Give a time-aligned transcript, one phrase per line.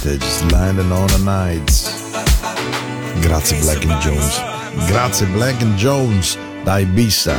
[0.00, 0.22] take advantage.
[0.22, 2.10] Sliding on the nights.
[3.20, 4.40] Grazie Black and Jones.
[4.86, 7.34] Grazie Black and Jones da Ibiza.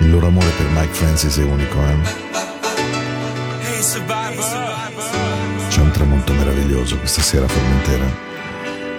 [0.00, 2.24] Il loro amore per Mike Francis è unico, eh?
[5.68, 8.24] C'è un tramonto meraviglioso questa sera a Formentera.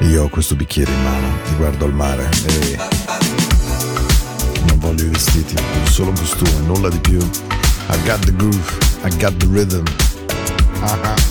[0.02, 2.78] Io ho questo bicchiere in mano, ti guardo al mare e
[4.68, 7.18] non voglio i vestiti, voglio solo costume, nulla di più.
[7.90, 9.84] I got the groove, I got the rhythm.
[10.82, 11.27] Ah,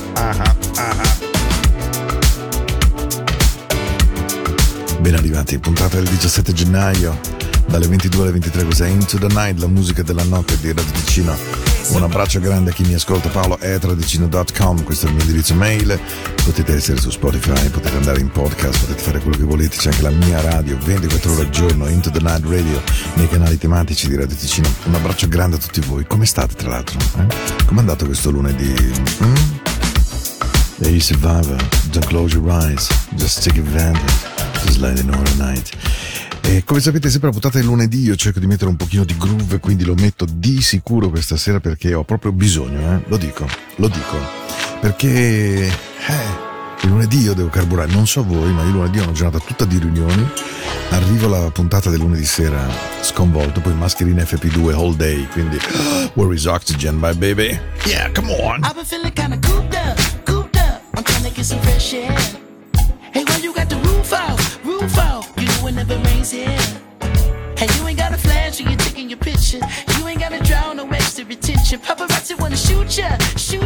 [5.06, 7.16] Ben arrivati, puntata del 17 gennaio,
[7.68, 11.32] dalle 22 alle 23 cos'è Into the Night, la musica della notte di Radio Ticino.
[11.90, 15.54] Un abbraccio grande a chi mi ascolta, Paolo è tradicino.com, questo è il mio indirizzo
[15.54, 15.96] mail,
[16.44, 20.02] potete essere su Spotify, potete andare in podcast, potete fare quello che volete, c'è anche
[20.02, 22.82] la mia radio 24 ore al giorno, Into the Night Radio,
[23.14, 24.68] nei canali tematici di Radio Ticino.
[24.86, 26.98] Un abbraccio grande a tutti voi, come state tra l'altro?
[27.18, 27.64] Eh?
[27.64, 28.74] Com'è andato questo lunedì?
[29.22, 29.34] Mm?
[30.78, 31.56] Hey survivor,
[31.90, 34.35] don't close your eyes, just take advantage,
[34.66, 35.70] just let it know the night.
[36.42, 39.16] E come sapete sempre la puntata del lunedì io cerco di mettere un pochino di
[39.16, 43.02] groove, quindi lo metto di sicuro questa sera perché ho proprio bisogno, eh?
[43.08, 44.16] lo dico, lo dico,
[44.80, 45.72] perché eh,
[46.82, 49.64] il lunedì io devo carburare, non so voi, ma io lunedì ho una giornata tutta
[49.64, 50.24] di riunioni,
[50.90, 52.64] arrivo alla puntata del lunedì sera
[53.00, 55.58] sconvolto, poi mascherina FP2 all day, quindi
[56.14, 57.58] where is oxygen, bye baby?
[57.86, 58.62] Yeah, come on!
[58.62, 60.80] I've been feeling kinda cooped up, cooped up.
[60.94, 62.15] I'm trying to get some fresh air.
[66.26, 66.80] Rains here.
[67.56, 69.60] Hey, you ain't got a flash when you're taking your picture.
[69.96, 71.80] You ain't got to draw no extra attention.
[71.80, 73.65] Paparazzi wanna shoot ya, shoot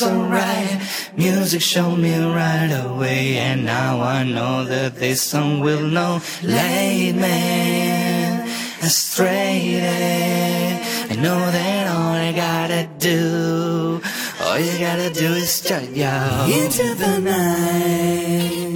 [0.00, 0.80] so right.
[1.14, 6.22] Music showed me right away, and now I know that this song will know.
[6.42, 8.48] Lay man
[8.82, 9.76] astray.
[11.10, 14.00] I know that all I gotta do,
[14.42, 16.16] all you gotta do is turn you
[16.62, 18.69] into the night.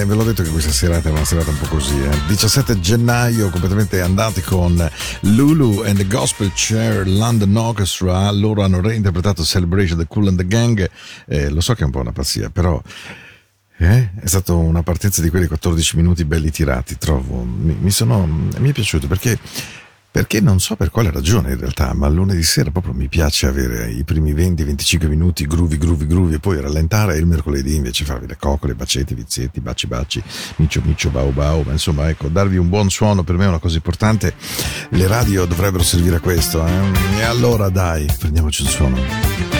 [0.00, 1.94] Beh, ve l'ho detto che questa serata è una serata un po' così.
[2.02, 2.26] Eh.
[2.28, 4.90] 17 gennaio, completamente andati con
[5.20, 8.30] Lulu and the Gospel Chair London Orchestra.
[8.30, 10.88] Loro hanno reinterpretato Celebration the Cool and the Gang.
[11.26, 12.80] Eh, lo so che è un po' una pazzia, però
[13.76, 17.42] eh, è stata una partenza di quelli 14 minuti belli tirati, trovo.
[17.42, 19.38] Mi, mi sono, mi è piaciuto perché
[20.10, 23.90] perché non so per quale ragione in realtà, ma lunedì sera proprio mi piace avere
[23.90, 28.26] i primi 20-25 minuti groovy, groovy, groovy e poi rallentare e il mercoledì invece farvi
[28.26, 30.22] le coccole, bacetti, vizietti, baci, baci,
[30.56, 31.62] micio, micio, bau, bau.
[31.64, 34.34] Ma insomma, ecco, darvi un buon suono per me è una cosa importante.
[34.88, 36.66] Le radio dovrebbero servire a questo.
[36.66, 37.18] Eh?
[37.18, 38.96] E allora dai, prendiamoci il suono.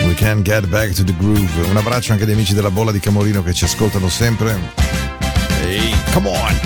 [0.03, 1.69] We can get back to the groove.
[1.69, 4.59] Un abbraccio anche agli amici della bolla di Camorino che ci ascoltano sempre.
[5.63, 6.59] Ehi, come on!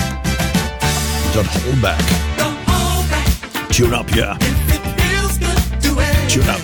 [1.32, 2.35] George Holback.
[3.76, 4.38] Tune up, yeah.
[6.30, 6.62] Tune up.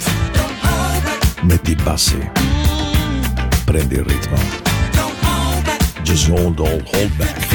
[1.41, 2.31] Metti i bassi.
[3.65, 4.37] Prendi il ritmo.
[6.03, 7.50] Just hold, hold, hold back.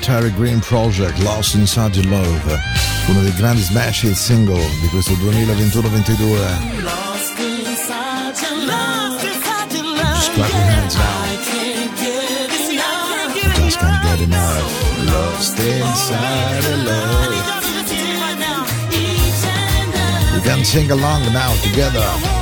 [0.00, 2.58] Terry Green Project Lost Inside Your Love,
[3.08, 6.82] uno dei grandi smash hit single di questo 2021-22.
[6.82, 8.64] Lost inside your
[10.46, 11.20] hands enough.
[13.62, 14.98] Just can't get enough.
[15.04, 17.34] Lost inside your love.
[20.34, 22.39] You can sing along now together.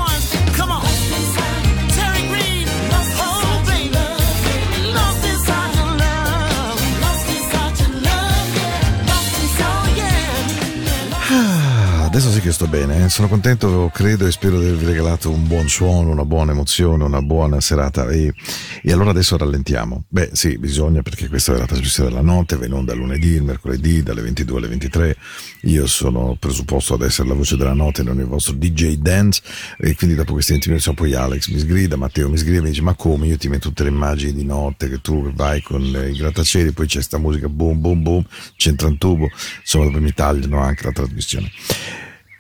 [12.19, 13.09] Adesso sì che sto bene, eh.
[13.09, 17.23] sono contento, credo e spero di avervi regalato un buon suono, una buona emozione, una
[17.23, 18.35] buona serata e,
[18.83, 20.03] e allora adesso rallentiamo.
[20.09, 23.45] Beh sì, bisogna perché questa è la trasmissione della notte, va in onda lunedì, il
[23.45, 25.17] mercoledì dalle 22 alle 23.
[25.63, 29.41] Io sono presupposto ad essere la voce della notte, non il vostro DJ Dance
[29.79, 32.83] e quindi dopo questa intimazione poi Alex mi sgrida, Matteo mi sgrida e mi dice
[32.83, 36.11] ma come io ti metto tutte le immagini di notte che tu vai con eh,
[36.11, 38.25] i grattacieli, poi c'è sta musica boom boom boom,
[38.57, 39.29] c'entra un tubo,
[39.61, 41.49] insomma dopo mi tagliano anche la trasmissione.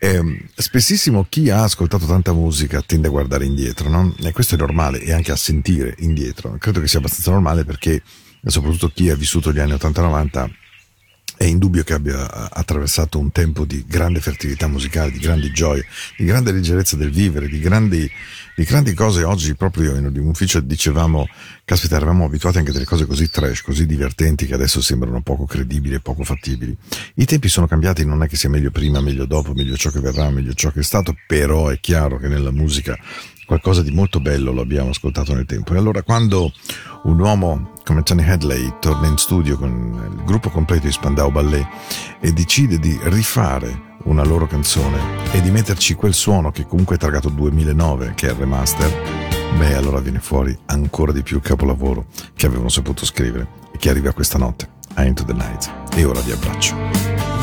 [0.01, 4.15] Ehm, spessissimo chi ha ascoltato tanta musica tende a guardare indietro, no?
[4.23, 6.57] E questo è normale e anche a sentire indietro.
[6.59, 8.03] Credo che sia abbastanza normale perché
[8.45, 10.51] soprattutto chi ha vissuto gli anni 80-90
[11.37, 15.87] è indubbio che abbia eh, attraversato un tempo di grande fertilità musicale, di grandi gioie,
[16.17, 18.11] di grande leggerezza del vivere, di grandi,
[18.59, 19.23] di grandi cose.
[19.23, 21.29] Oggi proprio in un ufficio dicevamo,
[21.65, 25.45] caspita, eravamo abituati anche a delle cose così trash, così divertenti che adesso sembrano poco
[25.45, 26.77] credibili e poco fattibili.
[27.15, 30.01] I tempi sono cambiati, non è che sia meglio prima, meglio dopo, meglio ciò che
[30.01, 32.99] verrà, meglio ciò che è stato, però è chiaro che nella musica
[33.47, 35.75] qualcosa di molto bello lo abbiamo ascoltato nel tempo.
[35.75, 36.53] E allora quando
[37.05, 41.67] un uomo come Tony Hadley torna in studio con il gruppo completo di Spandau Ballet
[42.21, 46.99] e decide di rifare una loro canzone e di metterci quel suono che comunque è
[46.99, 48.91] targato 2009, che è il remaster,
[49.57, 53.91] beh allora viene fuori ancora di più il capolavoro che avevano saputo scrivere e che
[53.91, 55.71] arriva questa notte a Into the Night.
[55.95, 57.38] E ora vi abbraccio.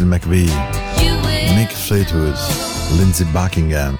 [0.00, 2.34] Kristen McVie, Nick Fleetwood,
[2.98, 3.98] Lindsey Buckingham.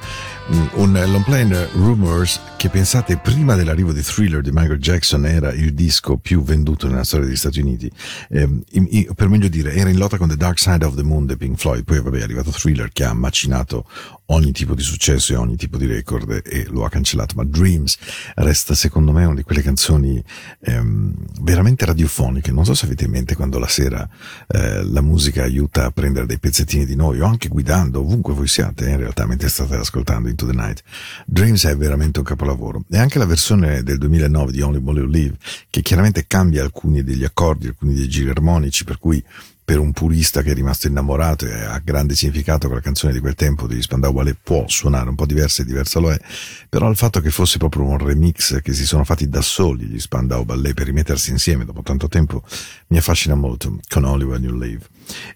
[0.48, 1.42] Mm, Un long play
[1.74, 6.88] Rumors che pensate prima dell'arrivo di Thriller di Michael Jackson era il disco più venduto
[6.88, 7.90] nella storia degli Stati Uniti.
[8.28, 11.38] In- per meglio dire, era in lotta con The Dark Side of the Moon dei
[11.38, 11.84] Pink Floyd.
[11.84, 13.88] Poi vabbè è arrivato Thriller che ha macinato
[14.26, 17.34] ogni tipo di successo e ogni tipo di record e lo ha cancellato.
[17.34, 17.96] Ma Dreams
[18.34, 20.22] resta secondo me una di quelle canzoni
[20.60, 22.52] ehm, veramente radiofoniche.
[22.52, 24.06] Non so se avete in mente quando la sera
[24.48, 28.48] eh, la musica aiuta a prendere dei pezzettini di noi o anche guidando ovunque voi
[28.48, 30.82] siate eh, in realtà mentre state ascoltando Into the Night.
[31.24, 32.48] Dreams è veramente un capolavoro
[32.90, 35.36] e anche la versione del 2009 di Only Moly Live
[35.68, 39.22] che chiaramente cambia alcuni degli accordi, alcuni dei giri armonici per cui
[39.70, 43.20] per un purista che è rimasto innamorato e ha grande significato con la canzone di
[43.20, 46.20] quel tempo di Spandau Ballet può suonare un po' diversa e diversa lo è,
[46.68, 50.00] però il fatto che fosse proprio un remix che si sono fatti da soli gli
[50.00, 52.42] Spandau Ballet per rimettersi insieme dopo tanto tempo
[52.88, 54.86] mi affascina molto con Only When Live.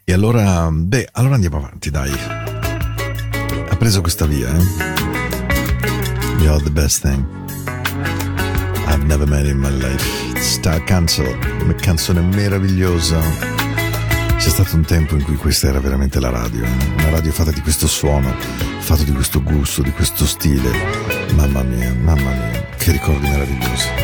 [0.03, 2.11] E allora, beh, allora andiamo avanti, dai.
[2.11, 5.14] Ha preso questa via, eh?
[6.41, 7.27] You're the best thing
[8.87, 10.41] I've never met in my life.
[10.41, 11.27] Star Cancel,
[11.63, 13.21] una canzone meravigliosa.
[14.37, 16.69] C'è stato un tempo in cui questa era veramente la radio, eh?
[16.99, 18.35] una radio fatta di questo suono,
[18.81, 20.71] fatto di questo gusto, di questo stile.
[21.35, 24.04] Mamma mia, mamma mia, che ricordi meravigliosi.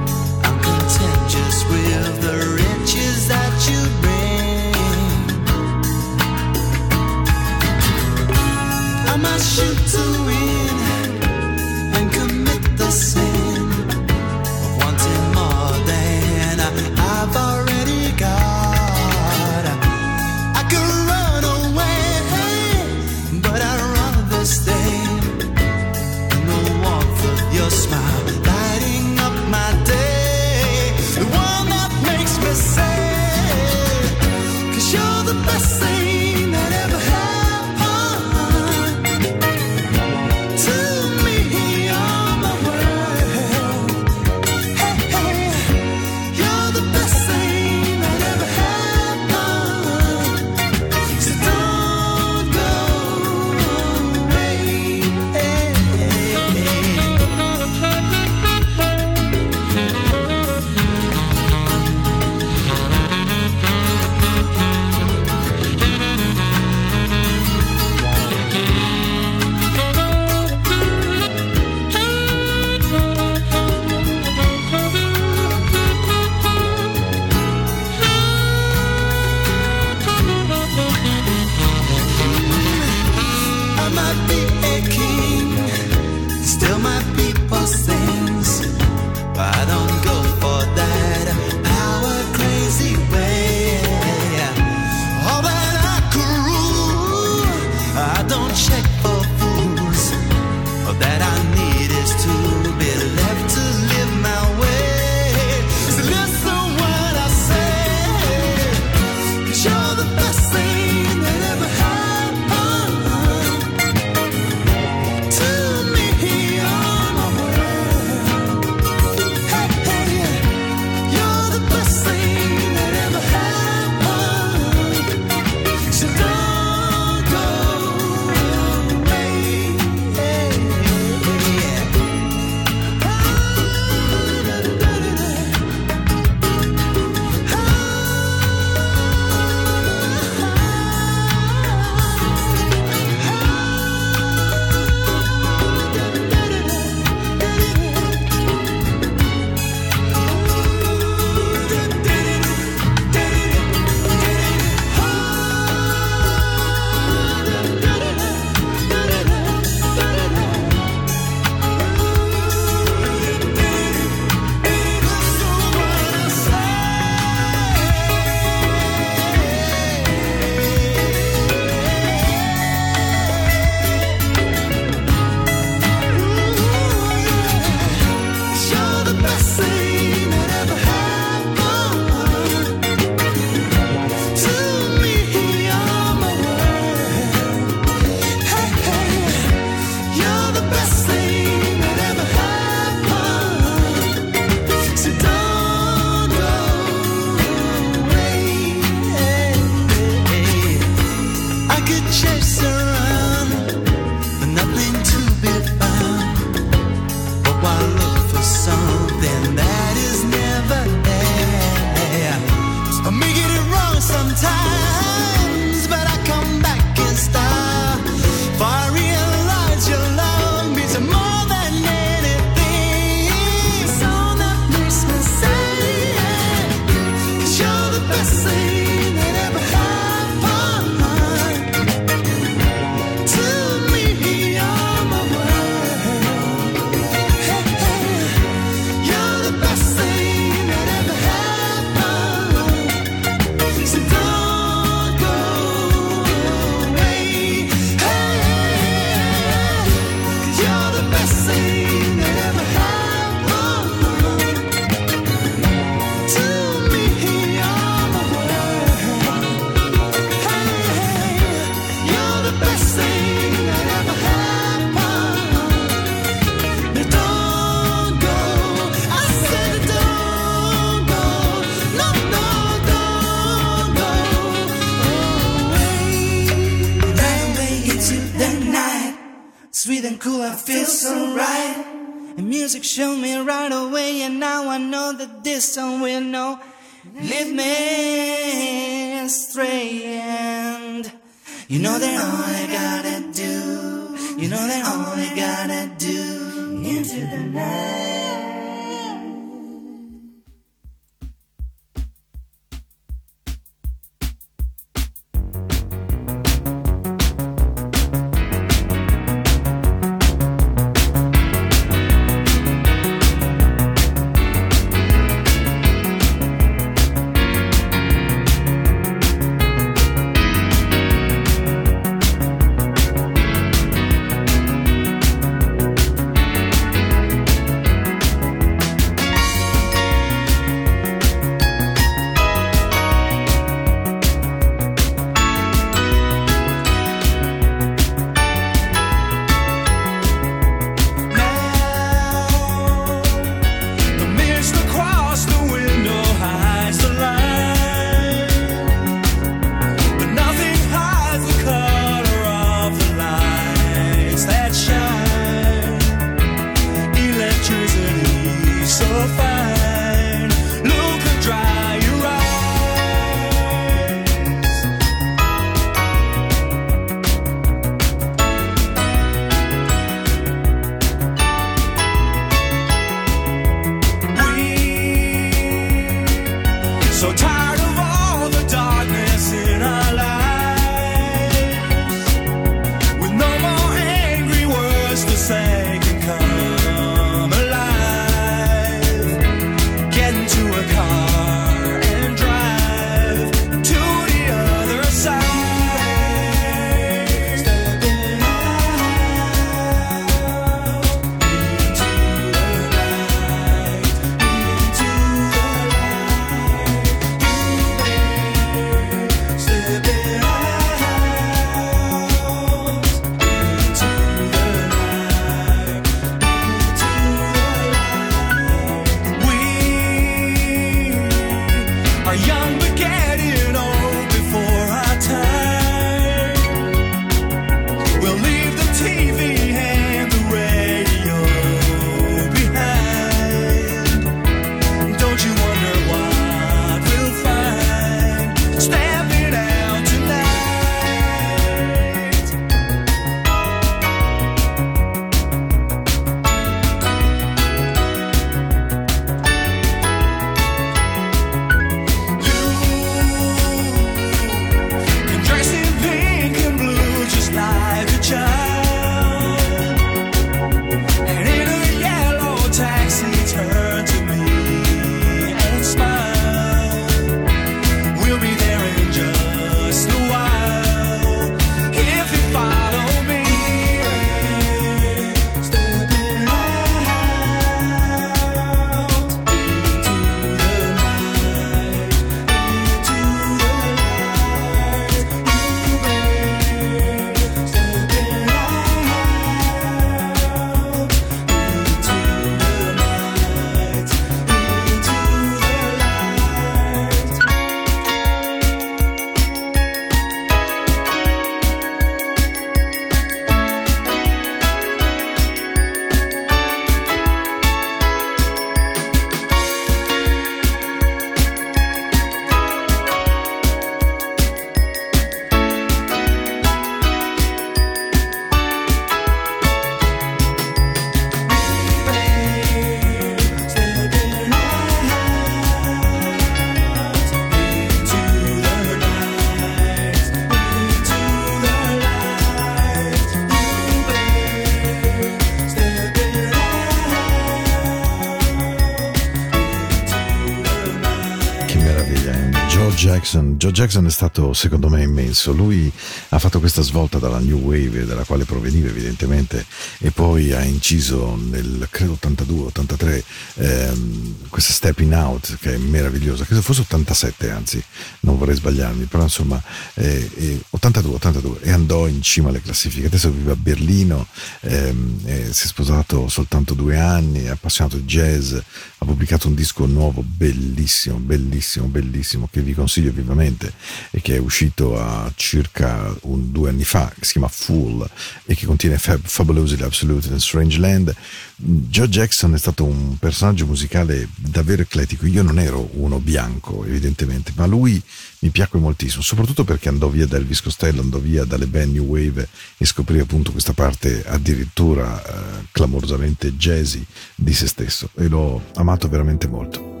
[543.21, 543.55] Jackson.
[543.57, 545.53] Joe Jackson è stato secondo me immenso.
[545.53, 545.91] Lui
[546.29, 549.63] ha fatto questa svolta dalla New Wave, dalla quale proveniva evidentemente,
[549.99, 553.23] e poi ha inciso nel credo 82-83
[553.55, 556.45] ehm, questa Stepping Out che è meravigliosa.
[556.45, 557.83] Credo fosse 87, anzi,
[558.21, 559.61] non vorrei sbagliarmi, però insomma,
[559.93, 563.05] eh, 82-82 e andò in cima alle classifiche.
[563.05, 564.25] Adesso vive a Berlino,
[564.61, 569.53] ehm, eh, si è sposato soltanto due anni, è appassionato di jazz, ha pubblicato un
[569.53, 573.73] disco nuovo bellissimo, bellissimo, bellissimo che vi consiglio consiglio vivamente,
[574.09, 578.09] e che è uscito a circa un, due anni fa, che si chiama Fool
[578.45, 581.15] e che contiene Fab, Fabulously Absolute and Strange Land.
[581.55, 585.27] Joe Jackson è stato un personaggio musicale davvero eclettico.
[585.27, 588.01] Io non ero uno bianco, evidentemente, ma lui
[588.39, 592.05] mi piacque moltissimo, soprattutto perché andò via dal Elvis Costello, andò via dalle band New
[592.05, 592.47] Wave
[592.77, 597.05] e scoprì appunto questa parte addirittura eh, clamorosamente jazzy
[597.35, 600.00] di se stesso e l'ho amato veramente molto.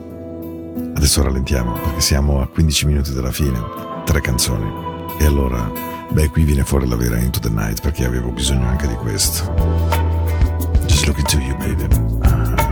[0.75, 3.59] Adesso rallentiamo perché siamo a 15 minuti dalla fine,
[4.05, 4.71] tre canzoni.
[5.19, 5.69] E allora,
[6.09, 9.43] beh, qui viene fuori la vera Into the Night perché avevo bisogno anche di questo.
[10.85, 11.87] Just look into you, baby.
[12.21, 12.69] Ah.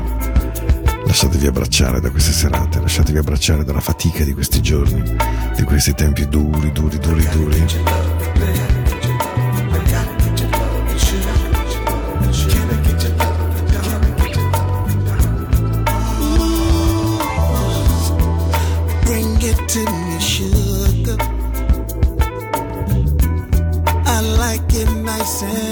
[1.05, 5.01] Lasciatevi abbracciare da queste serate, lasciatevi abbracciare dalla fatica di questi giorni,
[5.55, 8.18] di questi tempi duri, duri, duri, duri.
[25.29, 25.68] listen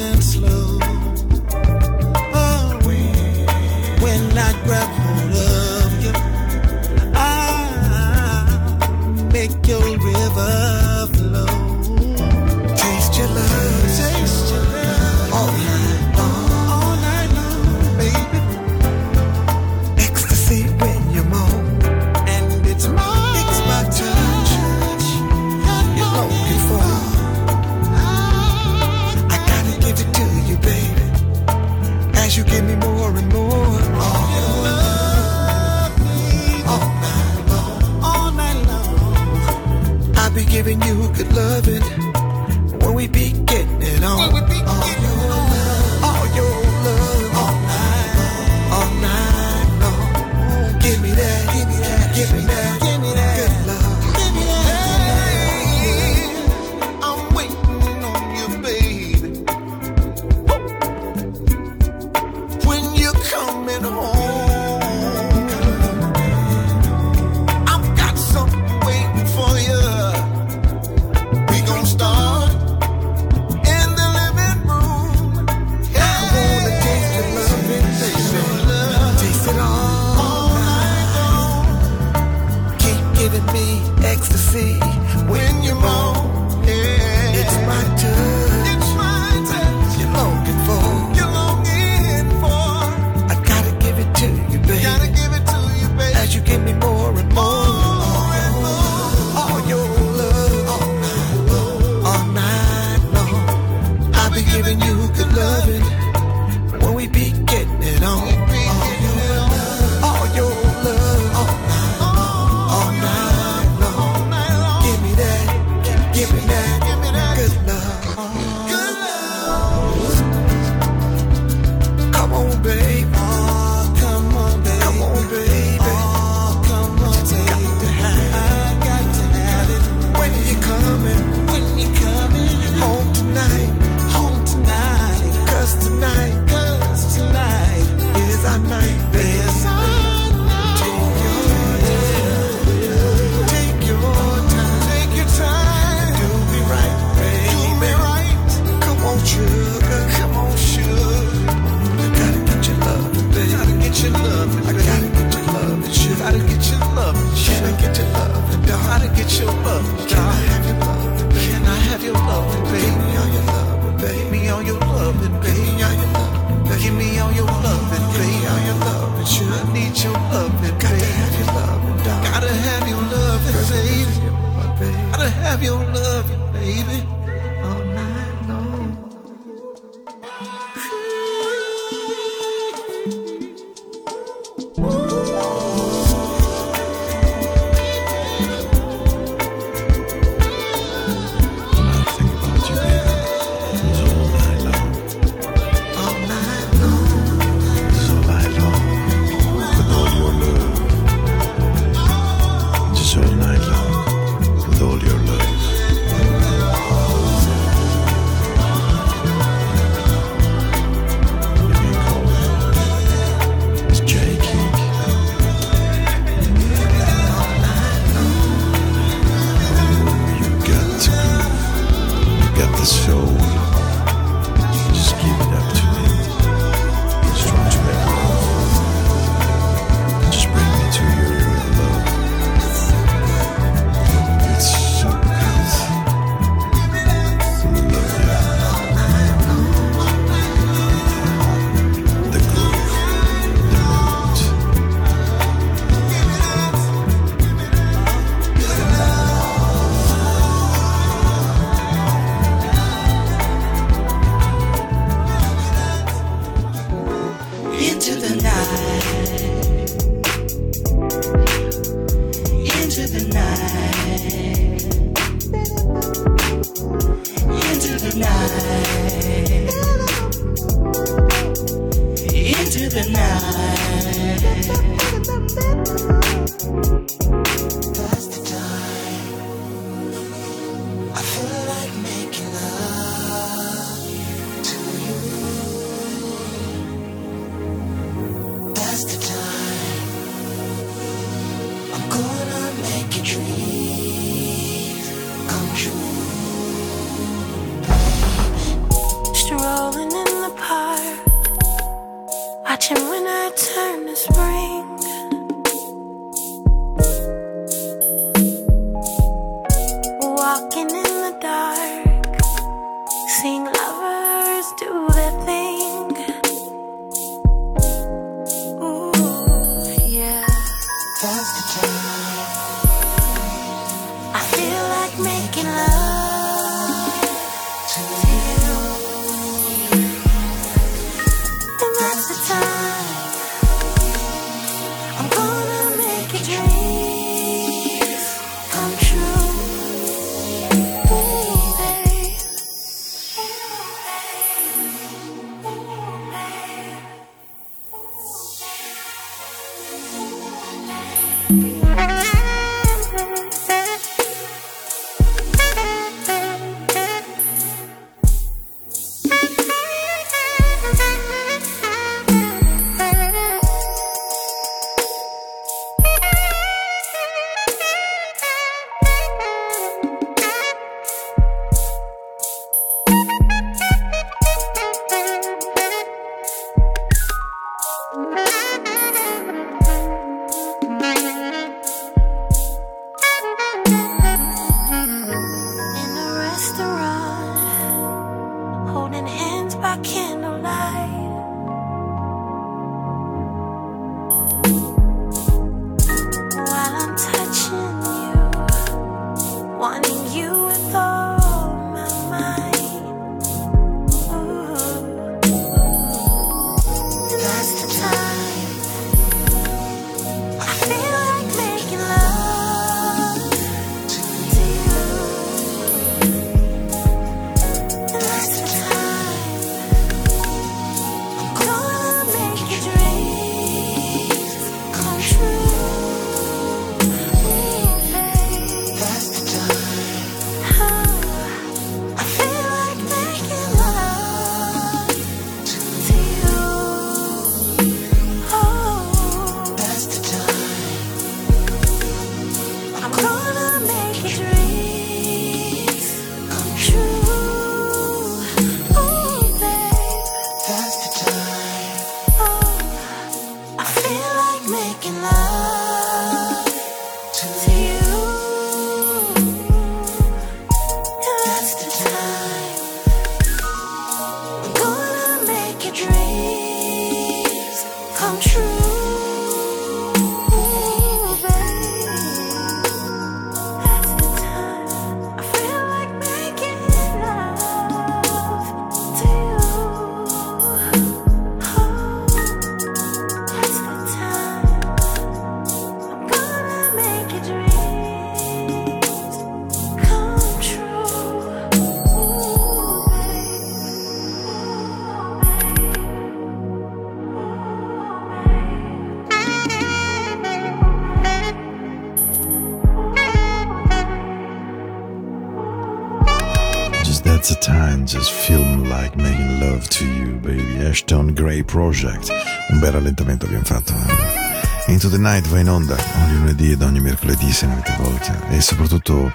[511.77, 512.31] Project.
[512.69, 513.93] Un bel rallentamento abbiamo fatto.
[513.93, 514.91] eh.
[514.91, 518.49] Into the Night va in onda ogni lunedì ed ogni mercoledì se ne avete voglia.
[518.49, 519.31] E soprattutto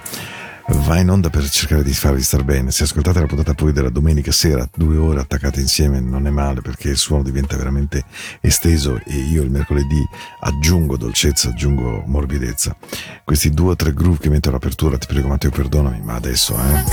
[0.67, 2.71] va in onda per cercare di farvi star bene.
[2.71, 6.59] Se ascoltate la puntata poi della domenica sera, due ore attaccate insieme, non è male
[6.59, 8.03] perché il suono diventa veramente
[8.41, 10.05] esteso e io il mercoledì
[10.41, 12.75] aggiungo dolcezza, aggiungo morbidezza.
[13.23, 16.83] Questi due o tre groove che metto all'apertura, ti prego Matteo perdonami, ma adesso eh.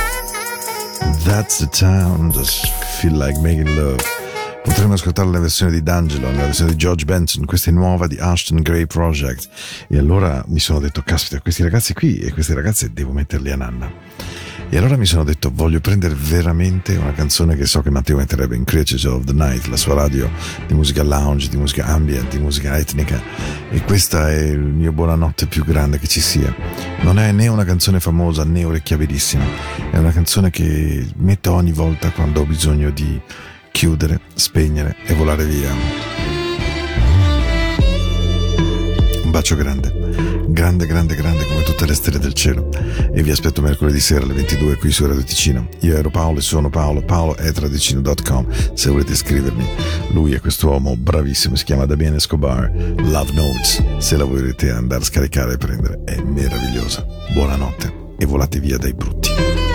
[1.24, 2.68] That's the time, just
[3.01, 4.19] feel like making love.
[4.70, 8.16] Potremmo ascoltare la versione di D'Angelo, la versione di George Benson, questa è nuova di
[8.18, 9.48] Ashton Gray Project.
[9.88, 13.56] E allora mi sono detto, caspita, questi ragazzi qui e queste ragazze devo metterli a
[13.56, 13.92] nanna.
[14.68, 18.54] E allora mi sono detto, voglio prendere veramente una canzone che so che Matteo metterebbe
[18.54, 20.30] in Creatures of the Night, la sua radio
[20.68, 23.20] di musica lounge, di musica ambient, di musica etnica.
[23.70, 26.54] E questa è il mio buonanotte più grande che ci sia.
[27.00, 29.44] Non è né una canzone famosa né orecchiabilissima,
[29.90, 33.20] è una canzone che metto ogni volta quando ho bisogno di
[33.70, 35.72] chiudere, spegnere e volare via.
[39.22, 39.92] Un bacio grande,
[40.48, 42.68] grande, grande, grande come tutte le stelle del cielo.
[43.12, 45.68] E vi aspetto mercoledì sera alle 22 qui su Radio Ticino.
[45.80, 49.66] Io ero Paolo e sono Paolo, paolo è tradicino.com se volete scrivermi.
[50.12, 53.82] Lui è quest'uomo bravissimo, si chiama Damien Escobar, Love Notes.
[53.98, 57.06] Se la volete andare a scaricare e prendere, è meravigliosa.
[57.32, 59.69] Buonanotte e volate via dai brutti.